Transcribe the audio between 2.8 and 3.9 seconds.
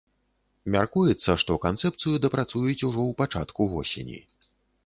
ужо ў пачатку